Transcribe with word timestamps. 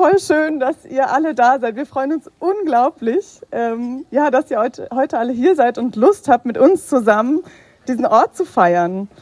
voll 0.00 0.18
schön, 0.18 0.58
dass 0.60 0.86
ihr 0.86 1.10
alle 1.10 1.34
da 1.34 1.58
seid. 1.58 1.76
Wir 1.76 1.84
freuen 1.84 2.14
uns 2.14 2.30
unglaublich, 2.38 3.42
ähm, 3.52 4.06
ja, 4.10 4.30
dass 4.30 4.50
ihr 4.50 4.58
heute, 4.58 4.88
heute 4.94 5.18
alle 5.18 5.30
hier 5.30 5.54
seid 5.54 5.76
und 5.76 5.94
Lust 5.94 6.26
habt, 6.26 6.46
mit 6.46 6.56
uns 6.56 6.88
zusammen 6.88 7.40
diesen 7.86 8.06
Ort 8.06 8.34
zu 8.34 8.46
feiern. 8.46 9.08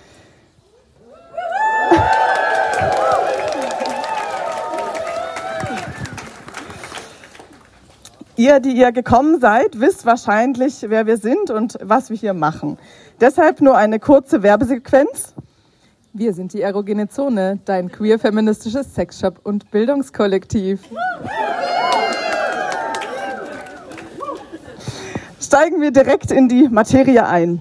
Ihr, 8.37 8.61
die 8.61 8.71
ihr 8.71 8.93
gekommen 8.93 9.41
seid, 9.41 9.81
wisst 9.81 10.07
wahrscheinlich, 10.07 10.87
wer 10.87 11.09
wir 11.09 11.17
sind 11.17 11.51
und 11.51 11.77
was 11.83 12.09
wir 12.09 12.17
hier 12.17 12.35
machen. 12.35 12.79
Deshalb 13.21 13.61
nur 13.61 13.77
eine 13.77 13.99
kurze 13.99 14.45
Werbesequenz. 14.45 15.35
Wir 16.15 16.33
sind 16.33 16.55
die 16.55 16.63
Erogene 16.63 17.09
Zone, 17.09 17.59
dein 17.67 17.93
queer-feministisches 17.93 18.95
Sexshop 18.95 19.41
und 19.45 19.71
Bildungskollektiv. 19.71 20.81
Steigen 25.39 25.83
wir 25.83 25.91
direkt 25.91 26.31
in 26.31 26.49
die 26.49 26.67
Materie 26.69 27.27
ein. 27.27 27.61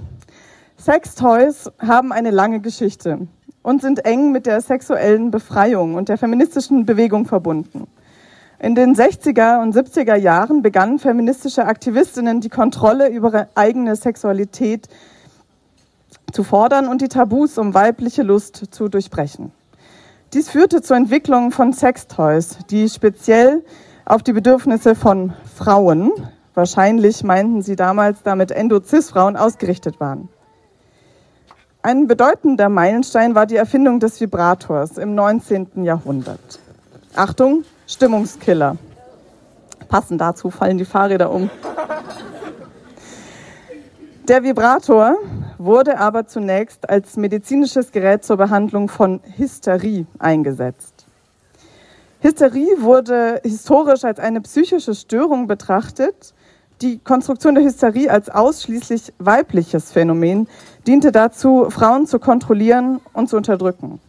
Sextoys 0.77 1.69
haben 1.79 2.13
eine 2.13 2.31
lange 2.31 2.61
Geschichte 2.61 3.27
und 3.63 3.81
sind 3.81 4.05
eng 4.05 4.31
mit 4.31 4.45
der 4.45 4.61
sexuellen 4.61 5.29
Befreiung 5.29 5.95
und 5.95 6.07
der 6.07 6.17
feministischen 6.17 6.85
Bewegung 6.85 7.25
verbunden. 7.25 7.88
In 8.59 8.75
den 8.75 8.95
60er 8.95 9.61
und 9.61 9.75
70er 9.75 10.16
Jahren 10.16 10.61
begannen 10.61 10.99
feministische 10.99 11.66
Aktivistinnen 11.66 12.39
die 12.39 12.49
Kontrolle 12.49 13.09
über 13.09 13.27
ihre 13.27 13.49
eigene 13.55 13.97
Sexualität 13.97 14.88
zu 16.31 16.44
fordern 16.44 16.88
und 16.88 17.02
die 17.02 17.08
Tabus 17.08 17.58
um 17.58 17.73
weibliche 17.73 18.23
Lust 18.23 18.66
zu 18.72 18.90
durchbrechen. 18.90 19.52
Dies 20.34 20.50
führte 20.50 20.81
zur 20.81 20.98
Entwicklung 20.98 21.52
von 21.52 21.72
Sextoys, 21.73 22.58
die 22.70 22.90
speziell 22.90 23.63
auf 24.05 24.23
die 24.23 24.34
Bedürfnisse 24.34 24.95
von 24.95 25.34
Frauen, 25.55 26.12
wahrscheinlich 26.53 27.23
meinten 27.23 27.61
sie 27.61 27.75
damals 27.75 28.23
damit 28.23 28.52
Endo-Cis-Frauen, 28.52 29.38
ausgerichtet 29.38 30.00
waren. 30.00 30.30
Ein 31.81 32.08
bedeutender 32.08 32.67
Meilenstein 32.67 33.36
war 33.36 33.45
die 33.45 33.56
Erfindung 33.56 34.00
des 34.00 34.19
Vibrators 34.19 34.97
im 34.97 35.16
19. 35.16 35.86
Jahrhundert. 35.86 36.59
Achtung, 37.16 37.64
Stimmungskiller. 37.88 38.78
Passend 39.88 40.19
dazu 40.19 40.50
fallen 40.50 40.78
die 40.78 40.86
Fahrräder 40.86 41.31
um. 41.31 41.50
Der 44.28 44.44
Vibrator 44.44 45.16
wurde 45.58 46.00
aber 46.00 46.27
zunächst 46.27 46.89
als 46.89 47.17
medizinisches 47.17 47.91
Gerät 47.91 48.23
zur 48.23 48.38
Behandlung 48.38 48.89
von 48.89 49.19
Hysterie 49.38 50.05
eingesetzt. 50.19 51.05
Hysterie 52.22 52.81
wurde 52.81 53.41
historisch 53.44 54.03
als 54.03 54.19
eine 54.19 54.41
psychische 54.41 54.95
Störung 54.95 55.47
betrachtet. 55.47 56.33
Die 56.81 57.00
Konstruktion 57.00 57.55
der 57.55 57.63
Hysterie 57.63 58.09
als 58.09 58.30
ausschließlich 58.30 59.13
weibliches 59.19 59.91
Phänomen 59.91 60.47
diente 60.85 61.11
dazu, 61.11 61.69
Frauen 61.69 62.05
zu 62.08 62.19
kontrollieren 62.19 63.00
und 63.13 63.30
zu 63.30 63.38
unterdrücken. 63.38 64.00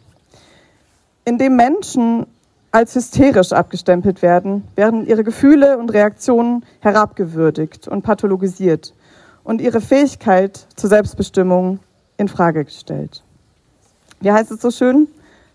Indem 1.24 1.56
Menschen 1.56 2.26
als 2.70 2.94
hysterisch 2.94 3.52
abgestempelt 3.52 4.22
werden, 4.22 4.64
werden 4.74 5.06
ihre 5.06 5.24
Gefühle 5.24 5.78
und 5.78 5.92
Reaktionen 5.92 6.64
herabgewürdigt 6.80 7.88
und 7.88 8.02
pathologisiert 8.02 8.92
und 9.48 9.60
ihre 9.62 9.80
Fähigkeit 9.80 10.66
zur 10.76 10.90
Selbstbestimmung 10.90 11.78
in 12.18 12.28
Frage 12.28 12.66
gestellt. 12.66 13.22
Wie 14.20 14.30
heißt 14.30 14.50
es 14.50 14.60
so 14.60 14.70
schön? 14.70 15.08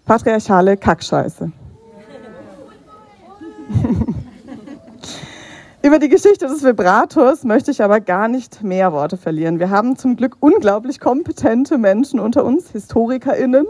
Patriarchale 0.07 0.77
Kackscheiße. 0.77 1.51
Über 5.83 5.99
die 5.99 6.09
Geschichte 6.09 6.47
des 6.47 6.63
Vibrators 6.63 7.43
möchte 7.43 7.69
ich 7.69 7.83
aber 7.83 7.99
gar 7.99 8.27
nicht 8.27 8.63
mehr 8.63 8.91
Worte 8.93 9.15
verlieren. 9.15 9.59
Wir 9.59 9.69
haben 9.69 9.95
zum 9.95 10.15
Glück 10.15 10.37
unglaublich 10.39 10.99
kompetente 10.99 11.77
Menschen 11.77 12.19
unter 12.19 12.43
uns, 12.45 12.71
HistorikerInnen, 12.71 13.67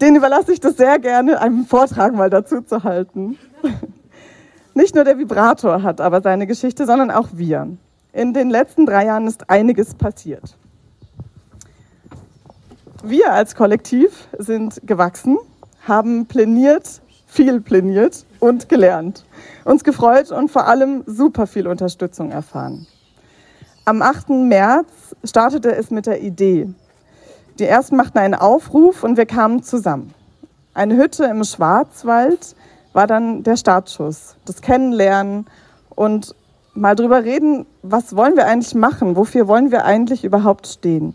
den 0.00 0.16
überlasse 0.16 0.54
ich 0.54 0.60
das 0.60 0.78
sehr 0.78 0.98
gerne, 0.98 1.38
einen 1.38 1.66
Vortrag 1.66 2.14
mal 2.14 2.30
dazu 2.30 2.62
zu 2.62 2.82
halten. 2.82 3.36
Nicht 4.74 4.94
nur 4.94 5.04
der 5.04 5.18
Vibrator 5.18 5.82
hat 5.82 6.00
aber 6.00 6.22
seine 6.22 6.46
Geschichte, 6.46 6.86
sondern 6.86 7.10
auch 7.10 7.28
wir. 7.34 7.68
In 8.12 8.34
den 8.34 8.50
letzten 8.50 8.86
drei 8.86 9.06
Jahren 9.06 9.26
ist 9.26 9.48
einiges 9.48 9.94
passiert. 9.94 10.56
Wir 13.04 13.32
als 13.32 13.54
Kollektiv 13.54 14.28
sind 14.36 14.80
gewachsen, 14.84 15.38
haben 15.86 16.26
pläniert, 16.26 17.00
viel 17.26 17.60
pläniert 17.60 18.26
und 18.40 18.68
gelernt, 18.68 19.24
uns 19.64 19.84
gefreut 19.84 20.32
und 20.32 20.50
vor 20.50 20.66
allem 20.66 21.04
super 21.06 21.46
viel 21.46 21.68
Unterstützung 21.68 22.30
erfahren. 22.30 22.86
Am 23.84 24.02
8. 24.02 24.30
März 24.30 24.88
startete 25.24 25.74
es 25.74 25.90
mit 25.90 26.06
der 26.06 26.20
Idee, 26.20 26.68
die 27.58 27.64
ersten 27.64 27.96
machten 27.96 28.18
einen 28.18 28.34
Aufruf 28.34 29.04
und 29.04 29.16
wir 29.16 29.26
kamen 29.26 29.62
zusammen. 29.62 30.14
Eine 30.74 30.96
Hütte 30.96 31.24
im 31.24 31.44
Schwarzwald 31.44 32.56
war 32.92 33.06
dann 33.06 33.42
der 33.42 33.56
Startschuss, 33.56 34.36
das 34.44 34.62
Kennenlernen 34.62 35.46
und 35.94 36.34
mal 36.74 36.94
drüber 36.94 37.24
reden, 37.24 37.66
was 37.82 38.16
wollen 38.16 38.36
wir 38.36 38.46
eigentlich 38.46 38.74
machen, 38.74 39.16
wofür 39.16 39.48
wollen 39.48 39.70
wir 39.70 39.84
eigentlich 39.84 40.24
überhaupt 40.24 40.66
stehen. 40.66 41.14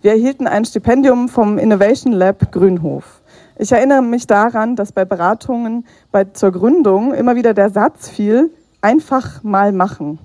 Wir 0.00 0.12
erhielten 0.12 0.46
ein 0.46 0.64
Stipendium 0.64 1.28
vom 1.28 1.58
Innovation 1.58 2.12
Lab 2.12 2.50
Grünhof. 2.50 3.20
Ich 3.56 3.70
erinnere 3.70 4.02
mich 4.02 4.26
daran, 4.26 4.74
dass 4.74 4.90
bei 4.92 5.04
Beratungen 5.04 5.86
bei, 6.10 6.24
zur 6.24 6.50
Gründung 6.50 7.14
immer 7.14 7.36
wieder 7.36 7.54
der 7.54 7.70
Satz 7.70 8.08
fiel, 8.08 8.50
einfach 8.80 9.42
mal 9.44 9.72
machen. 9.72 10.18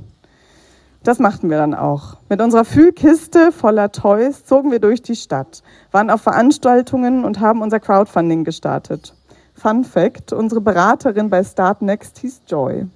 Das 1.04 1.20
machten 1.20 1.50
wir 1.50 1.58
dann 1.58 1.76
auch. 1.76 2.18
Mit 2.28 2.42
unserer 2.42 2.66
Fühlkiste 2.66 3.52
voller 3.52 3.92
Toys 3.92 4.44
zogen 4.46 4.72
wir 4.72 4.80
durch 4.80 5.02
die 5.02 5.16
Stadt, 5.16 5.62
waren 5.92 6.10
auf 6.10 6.22
Veranstaltungen 6.22 7.24
und 7.24 7.40
haben 7.40 7.62
unser 7.62 7.80
Crowdfunding 7.80 8.44
gestartet. 8.44 9.14
Fun 9.54 9.84
Fact, 9.84 10.34
unsere 10.34 10.62
Beraterin 10.62 11.30
bei 11.30 11.44
Start 11.44 11.82
Next 11.82 12.18
hieß 12.20 12.42
Joy. 12.48 12.88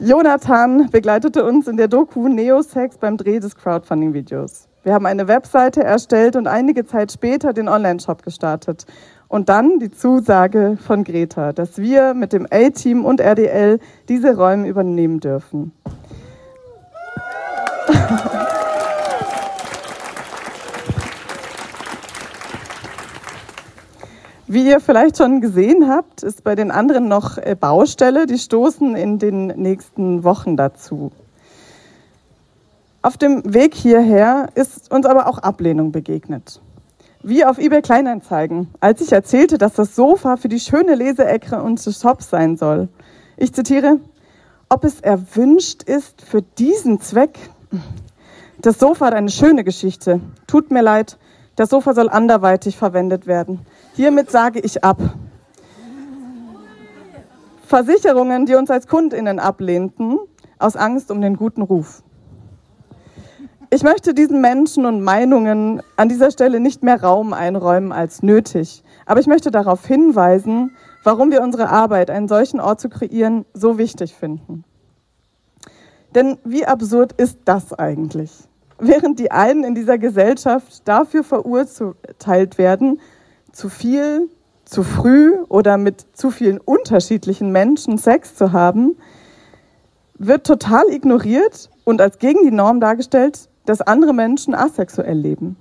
Jonathan 0.00 0.90
begleitete 0.90 1.44
uns 1.44 1.68
in 1.68 1.76
der 1.76 1.86
Doku 1.86 2.26
Neosex 2.28 2.98
beim 2.98 3.16
Dreh 3.16 3.38
des 3.38 3.54
Crowdfunding-Videos. 3.54 4.68
Wir 4.82 4.92
haben 4.92 5.06
eine 5.06 5.28
Webseite 5.28 5.84
erstellt 5.84 6.34
und 6.34 6.48
einige 6.48 6.84
Zeit 6.84 7.12
später 7.12 7.52
den 7.52 7.68
Online-Shop 7.68 8.22
gestartet. 8.22 8.86
Und 9.28 9.48
dann 9.48 9.78
die 9.78 9.90
Zusage 9.90 10.76
von 10.84 11.04
Greta, 11.04 11.52
dass 11.52 11.78
wir 11.78 12.12
mit 12.12 12.32
dem 12.32 12.46
A-Team 12.50 13.04
und 13.04 13.20
RDL 13.20 13.78
diese 14.08 14.36
Räume 14.36 14.68
übernehmen 14.68 15.20
dürfen. 15.20 15.72
Wie 24.54 24.68
ihr 24.68 24.78
vielleicht 24.78 25.16
schon 25.16 25.40
gesehen 25.40 25.88
habt, 25.88 26.22
ist 26.22 26.44
bei 26.44 26.54
den 26.54 26.70
anderen 26.70 27.08
noch 27.08 27.38
äh, 27.38 27.56
Baustelle. 27.58 28.26
Die 28.26 28.38
stoßen 28.38 28.94
in 28.94 29.18
den 29.18 29.48
nächsten 29.48 30.22
Wochen 30.22 30.56
dazu. 30.56 31.10
Auf 33.02 33.16
dem 33.16 33.52
Weg 33.52 33.74
hierher 33.74 34.50
ist 34.54 34.92
uns 34.92 35.06
aber 35.06 35.26
auch 35.26 35.38
Ablehnung 35.38 35.90
begegnet 35.90 36.60
wie 37.26 37.44
auf 37.44 37.58
eBay 37.58 37.80
Kleinanzeigen, 37.80 38.68
als 38.80 39.00
ich 39.00 39.10
erzählte, 39.10 39.56
dass 39.56 39.72
das 39.72 39.96
Sofa 39.96 40.36
für 40.36 40.48
die 40.48 40.60
schöne 40.60 40.94
Leseecke 40.94 41.60
unseres 41.60 42.00
Shops 42.00 42.28
sein 42.28 42.58
soll. 42.58 42.88
Ich 43.38 43.54
zitiere, 43.54 43.98
ob 44.68 44.84
es 44.84 45.00
erwünscht 45.00 45.82
ist 45.84 46.20
für 46.20 46.42
diesen 46.42 47.00
Zweck. 47.00 47.38
Das 48.60 48.78
Sofa 48.78 49.06
hat 49.06 49.14
eine 49.14 49.30
schöne 49.30 49.64
Geschichte. 49.64 50.20
Tut 50.46 50.70
mir 50.70 50.82
leid, 50.82 51.16
das 51.56 51.70
Sofa 51.70 51.94
soll 51.94 52.10
anderweitig 52.10 52.76
verwendet 52.76 53.26
werden. 53.26 53.60
Hiermit 53.94 54.28
sage 54.28 54.58
ich 54.58 54.82
ab. 54.82 55.00
Versicherungen, 57.64 58.44
die 58.44 58.56
uns 58.56 58.68
als 58.68 58.88
Kundinnen 58.88 59.38
ablehnten, 59.38 60.18
aus 60.58 60.74
Angst 60.74 61.12
um 61.12 61.20
den 61.20 61.36
guten 61.36 61.62
Ruf. 61.62 62.02
Ich 63.70 63.84
möchte 63.84 64.12
diesen 64.12 64.40
Menschen 64.40 64.84
und 64.84 65.00
Meinungen 65.00 65.80
an 65.96 66.08
dieser 66.08 66.32
Stelle 66.32 66.58
nicht 66.58 66.82
mehr 66.82 67.02
Raum 67.02 67.32
einräumen 67.32 67.92
als 67.92 68.22
nötig. 68.22 68.82
Aber 69.06 69.20
ich 69.20 69.28
möchte 69.28 69.52
darauf 69.52 69.86
hinweisen, 69.86 70.76
warum 71.04 71.30
wir 71.30 71.42
unsere 71.42 71.68
Arbeit, 71.68 72.10
einen 72.10 72.28
solchen 72.28 72.60
Ort 72.60 72.80
zu 72.80 72.88
kreieren, 72.88 73.44
so 73.54 73.78
wichtig 73.78 74.14
finden. 74.14 74.64
Denn 76.16 76.38
wie 76.44 76.66
absurd 76.66 77.12
ist 77.12 77.38
das 77.44 77.72
eigentlich? 77.72 78.32
Während 78.78 79.20
die 79.20 79.30
einen 79.30 79.62
in 79.62 79.76
dieser 79.76 79.98
Gesellschaft 79.98 80.82
dafür 80.84 81.22
verurteilt 81.22 82.58
werden, 82.58 83.00
zu 83.54 83.68
viel, 83.68 84.28
zu 84.64 84.82
früh 84.82 85.34
oder 85.48 85.78
mit 85.78 86.04
zu 86.12 86.30
vielen 86.30 86.58
unterschiedlichen 86.58 87.52
Menschen 87.52 87.98
Sex 87.98 88.34
zu 88.34 88.52
haben, 88.52 88.96
wird 90.18 90.46
total 90.46 90.88
ignoriert 90.90 91.70
und 91.84 92.00
als 92.00 92.18
gegen 92.18 92.42
die 92.44 92.50
Norm 92.50 92.80
dargestellt, 92.80 93.48
dass 93.66 93.80
andere 93.80 94.12
Menschen 94.12 94.54
asexuell 94.54 95.16
leben. 95.16 95.56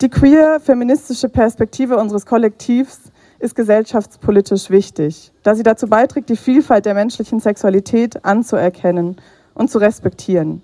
Die 0.00 0.10
queer 0.10 0.60
feministische 0.60 1.28
Perspektive 1.28 1.96
unseres 1.96 2.26
Kollektivs 2.26 3.00
ist 3.38 3.54
gesellschaftspolitisch 3.54 4.70
wichtig, 4.70 5.32
da 5.42 5.54
sie 5.54 5.62
dazu 5.62 5.88
beiträgt, 5.88 6.28
die 6.28 6.36
Vielfalt 6.36 6.84
der 6.84 6.94
menschlichen 6.94 7.40
Sexualität 7.40 8.24
anzuerkennen 8.24 9.16
und 9.54 9.70
zu 9.70 9.78
respektieren. 9.78 10.62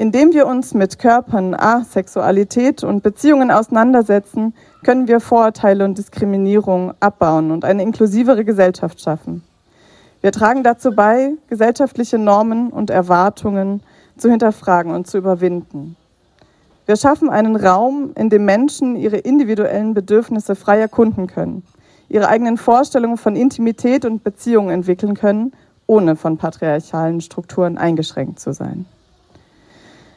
Indem 0.00 0.32
wir 0.32 0.46
uns 0.46 0.72
mit 0.72 0.98
Körpern, 0.98 1.54
Asexualität 1.54 2.82
und 2.84 3.02
Beziehungen 3.02 3.50
auseinandersetzen, 3.50 4.54
können 4.82 5.08
wir 5.08 5.20
Vorurteile 5.20 5.84
und 5.84 5.98
Diskriminierung 5.98 6.94
abbauen 7.00 7.50
und 7.50 7.66
eine 7.66 7.82
inklusivere 7.82 8.46
Gesellschaft 8.46 8.98
schaffen. 9.02 9.42
Wir 10.22 10.32
tragen 10.32 10.62
dazu 10.62 10.92
bei, 10.92 11.32
gesellschaftliche 11.50 12.16
Normen 12.16 12.70
und 12.70 12.88
Erwartungen 12.88 13.82
zu 14.16 14.30
hinterfragen 14.30 14.94
und 14.94 15.06
zu 15.06 15.18
überwinden. 15.18 15.96
Wir 16.86 16.96
schaffen 16.96 17.28
einen 17.28 17.56
Raum, 17.56 18.12
in 18.16 18.30
dem 18.30 18.46
Menschen 18.46 18.96
ihre 18.96 19.18
individuellen 19.18 19.92
Bedürfnisse 19.92 20.54
frei 20.54 20.78
erkunden 20.78 21.26
können, 21.26 21.62
ihre 22.08 22.28
eigenen 22.28 22.56
Vorstellungen 22.56 23.18
von 23.18 23.36
Intimität 23.36 24.06
und 24.06 24.24
Beziehungen 24.24 24.70
entwickeln 24.70 25.12
können, 25.12 25.52
ohne 25.86 26.16
von 26.16 26.38
patriarchalen 26.38 27.20
Strukturen 27.20 27.76
eingeschränkt 27.76 28.40
zu 28.40 28.54
sein. 28.54 28.86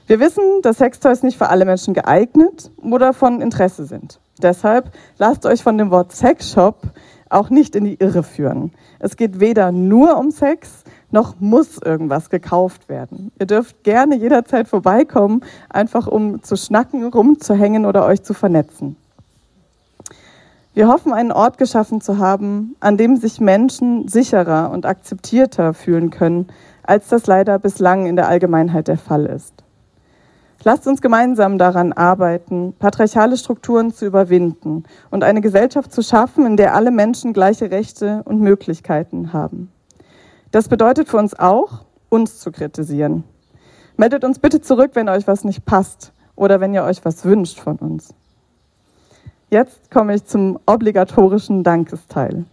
Wir 0.06 0.20
wissen, 0.20 0.44
dass 0.62 0.80
Sextoys 0.80 1.24
nicht 1.24 1.38
für 1.38 1.50
alle 1.50 1.64
Menschen 1.64 1.94
geeignet 1.94 2.72
oder 2.82 3.14
von 3.14 3.40
Interesse 3.40 3.86
sind. 3.86 4.20
Deshalb 4.42 4.92
lasst 5.18 5.46
euch 5.46 5.64
von 5.64 5.78
dem 5.78 5.92
Wort 5.92 6.12
Sexshop 6.12 6.82
auch 7.30 7.50
nicht 7.50 7.76
in 7.76 7.86
die 7.86 7.96
Irre 7.96 8.24
führen. 8.24 8.74
Es 9.00 9.16
geht 9.16 9.40
weder 9.40 9.72
nur 9.72 10.18
um 10.18 10.30
Sex, 10.30 10.84
noch 11.10 11.40
muss 11.40 11.78
irgendwas 11.78 12.30
gekauft 12.30 12.90
werden. 12.90 13.32
Ihr 13.40 13.46
dürft 13.46 13.84
gerne 13.84 14.16
jederzeit 14.16 14.68
vorbeikommen, 14.68 15.42
einfach 15.70 16.08
um 16.08 16.44
zu 16.44 16.58
schnacken, 16.58 17.06
rumzuhängen 17.06 17.86
oder 17.86 18.06
euch 18.06 18.24
zu 18.24 18.34
vernetzen. 18.34 18.98
Wir 20.74 20.88
hoffen, 20.88 21.14
einen 21.14 21.32
Ort 21.32 21.58
geschaffen 21.58 22.02
zu 22.02 22.18
haben, 22.18 22.76
an 22.80 22.98
dem 22.98 23.16
sich 23.16 23.40
Menschen 23.40 24.08
sicherer 24.08 24.72
und 24.72 24.86
akzeptierter 24.86 25.74
fühlen 25.74 26.10
können, 26.10 26.48
als 26.82 27.08
das 27.08 27.28
leider 27.28 27.58
bislang 27.58 28.08
in 28.08 28.16
der 28.16 28.28
Allgemeinheit 28.28 28.88
der 28.88 28.98
Fall 28.98 29.28
ist. 29.28 29.63
Lasst 30.66 30.88
uns 30.88 31.02
gemeinsam 31.02 31.58
daran 31.58 31.92
arbeiten, 31.92 32.74
patriarchale 32.80 33.36
Strukturen 33.36 33.94
zu 33.94 34.06
überwinden 34.06 34.86
und 35.12 35.24
eine 35.24 35.42
Gesellschaft 35.42 35.92
zu 35.92 36.02
schaffen, 36.02 36.46
in 36.46 36.56
der 36.56 36.74
alle 36.74 36.92
Menschen 36.92 37.34
gleiche 37.34 37.70
Rechte 37.70 38.22
und 38.24 38.40
Möglichkeiten 38.40 39.34
haben. 39.34 39.72
Das 40.52 40.70
bedeutet 40.70 41.10
für 41.10 41.18
uns 41.18 41.38
auch, 41.38 41.84
uns 42.08 42.40
zu 42.40 42.52
kritisieren. 42.52 43.26
Meldet 43.98 44.24
uns 44.24 44.40
bitte 44.40 44.62
zurück, 44.62 44.92
wenn 44.94 45.10
euch 45.10 45.28
was 45.28 45.44
nicht 45.44 45.66
passt 45.66 46.14
oder 46.36 46.62
wenn 46.62 46.74
ihr 46.74 46.84
euch 46.84 47.04
was 47.04 47.26
wünscht 47.26 47.60
von 47.60 47.76
uns. 47.78 48.14
Jetzt 49.50 49.92
komme 49.92 50.16
ich 50.16 50.26
zum 50.26 50.60
obligatorischen 50.66 51.64
Dankesteil. 51.64 52.46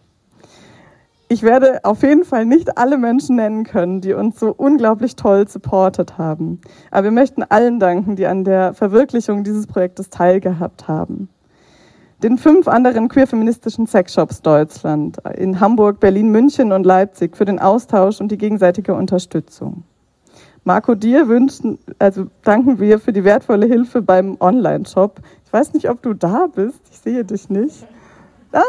Ich 1.32 1.44
werde 1.44 1.84
auf 1.84 2.02
jeden 2.02 2.24
Fall 2.24 2.44
nicht 2.44 2.76
alle 2.76 2.98
Menschen 2.98 3.36
nennen 3.36 3.62
können, 3.62 4.00
die 4.00 4.14
uns 4.14 4.40
so 4.40 4.52
unglaublich 4.52 5.14
toll 5.14 5.46
supportet 5.46 6.18
haben. 6.18 6.60
Aber 6.90 7.04
wir 7.04 7.10
möchten 7.12 7.44
allen 7.44 7.78
danken, 7.78 8.16
die 8.16 8.26
an 8.26 8.42
der 8.42 8.74
Verwirklichung 8.74 9.44
dieses 9.44 9.68
Projektes 9.68 10.10
teilgehabt 10.10 10.88
haben. 10.88 11.28
Den 12.20 12.36
fünf 12.36 12.66
anderen 12.66 13.08
queer-feministischen 13.08 13.86
Sexshops 13.86 14.42
Deutschland 14.42 15.18
in 15.36 15.60
Hamburg, 15.60 16.00
Berlin, 16.00 16.32
München 16.32 16.72
und 16.72 16.84
Leipzig 16.84 17.36
für 17.36 17.44
den 17.44 17.60
Austausch 17.60 18.20
und 18.20 18.32
die 18.32 18.38
gegenseitige 18.38 18.94
Unterstützung. 18.94 19.84
Marco, 20.64 20.96
dir 20.96 21.28
wünschen, 21.28 21.78
also 22.00 22.26
danken 22.42 22.80
wir 22.80 22.98
für 22.98 23.12
die 23.12 23.22
wertvolle 23.22 23.66
Hilfe 23.66 24.02
beim 24.02 24.36
Online-Shop. 24.40 25.20
Ich 25.46 25.52
weiß 25.52 25.74
nicht, 25.74 25.90
ob 25.90 26.02
du 26.02 26.12
da 26.12 26.48
bist. 26.52 26.80
Ich 26.90 26.98
sehe 26.98 27.24
dich 27.24 27.48
nicht. 27.48 27.86
Ah, 28.52 28.62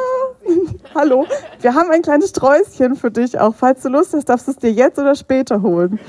hallo. 0.95 1.25
Wir 1.59 1.73
haben 1.73 1.89
ein 1.89 2.03
kleines 2.03 2.29
Sträußchen 2.29 2.95
für 2.95 3.09
dich 3.09 3.39
auch. 3.39 3.55
Falls 3.55 3.81
du 3.81 3.89
Lust 3.89 4.13
hast, 4.13 4.25
darfst 4.25 4.47
du 4.47 4.51
es 4.51 4.57
dir 4.57 4.71
jetzt 4.71 4.99
oder 4.99 5.15
später 5.15 5.61
holen. 5.61 5.99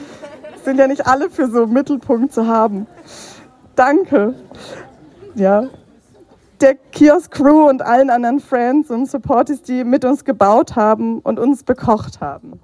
Sind 0.64 0.78
ja 0.78 0.86
nicht 0.86 1.06
alle 1.06 1.30
für 1.30 1.48
so 1.48 1.66
Mittelpunkt 1.66 2.32
zu 2.32 2.46
haben. 2.46 2.86
Danke. 3.74 4.34
Ja. 5.34 5.68
Der 6.60 6.74
Kiosk 6.74 7.32
Crew 7.32 7.68
und 7.68 7.82
allen 7.82 8.10
anderen 8.10 8.40
Friends 8.40 8.90
und 8.90 9.10
Supporters, 9.10 9.62
die 9.62 9.84
mit 9.84 10.04
uns 10.04 10.24
gebaut 10.24 10.76
haben 10.76 11.20
und 11.20 11.38
uns 11.40 11.64
bekocht 11.64 12.20
haben. 12.20 12.60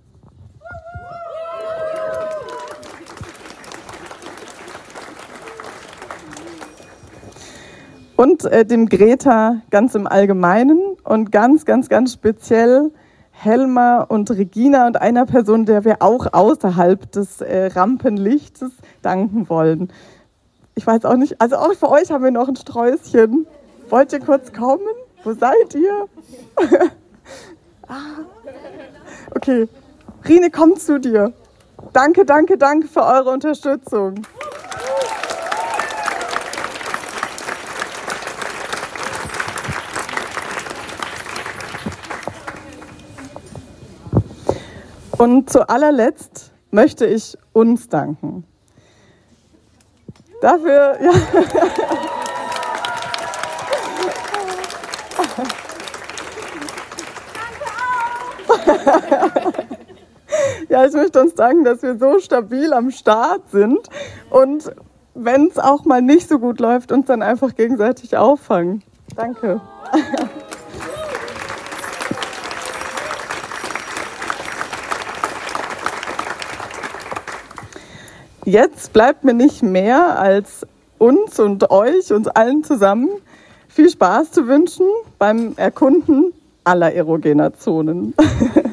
und 8.18 8.44
äh, 8.46 8.66
dem 8.66 8.88
Greta 8.88 9.62
ganz 9.70 9.94
im 9.94 10.08
Allgemeinen 10.08 10.87
und 11.08 11.32
ganz, 11.32 11.64
ganz, 11.64 11.88
ganz 11.88 12.12
speziell 12.12 12.90
Helma 13.30 14.02
und 14.02 14.30
Regina 14.30 14.86
und 14.86 15.00
einer 15.00 15.24
Person, 15.24 15.64
der 15.64 15.84
wir 15.84 16.02
auch 16.02 16.32
außerhalb 16.32 17.10
des 17.12 17.40
äh, 17.40 17.66
Rampenlichtes 17.68 18.72
danken 19.00 19.48
wollen. 19.48 19.90
Ich 20.74 20.86
weiß 20.86 21.06
auch 21.06 21.16
nicht, 21.16 21.40
also 21.40 21.56
auch 21.56 21.72
für 21.72 21.90
euch 21.90 22.10
haben 22.10 22.24
wir 22.24 22.30
noch 22.30 22.48
ein 22.48 22.56
Sträußchen. 22.56 23.46
Wollt 23.88 24.12
ihr 24.12 24.20
kurz 24.20 24.52
kommen? 24.52 24.82
Wo 25.24 25.32
seid 25.32 25.74
ihr? 25.74 26.08
ah. 27.88 27.94
Okay, 29.34 29.66
Rine, 30.28 30.50
komm 30.50 30.76
zu 30.76 31.00
dir. 31.00 31.32
Danke, 31.94 32.26
danke, 32.26 32.58
danke 32.58 32.86
für 32.86 33.02
eure 33.02 33.30
Unterstützung. 33.30 34.26
Und 45.18 45.50
zu 45.50 45.68
allerletzt 45.68 46.52
möchte 46.70 47.04
ich 47.04 47.36
uns 47.52 47.88
danken. 47.88 48.44
Dafür, 50.40 50.96
ja. 51.02 51.10
ja, 60.68 60.86
ich 60.86 60.92
möchte 60.92 61.20
uns 61.20 61.34
danken, 61.34 61.64
dass 61.64 61.82
wir 61.82 61.98
so 61.98 62.20
stabil 62.20 62.72
am 62.72 62.92
Start 62.92 63.50
sind 63.50 63.88
und 64.30 64.70
wenn 65.14 65.48
es 65.48 65.58
auch 65.58 65.84
mal 65.84 66.00
nicht 66.00 66.28
so 66.28 66.38
gut 66.38 66.60
läuft, 66.60 66.92
uns 66.92 67.06
dann 67.06 67.22
einfach 67.22 67.56
gegenseitig 67.56 68.16
auffangen. 68.16 68.84
Danke. 69.16 69.60
Jetzt 78.48 78.94
bleibt 78.94 79.24
mir 79.24 79.34
nicht 79.34 79.62
mehr, 79.62 80.18
als 80.18 80.66
uns 80.96 81.38
und 81.38 81.70
euch, 81.70 82.14
uns 82.14 82.28
allen 82.28 82.64
zusammen, 82.64 83.10
viel 83.68 83.90
Spaß 83.90 84.30
zu 84.30 84.46
wünschen 84.46 84.86
beim 85.18 85.52
Erkunden 85.58 86.32
aller 86.64 86.94
erogener 86.94 87.52
Zonen. 87.52 88.14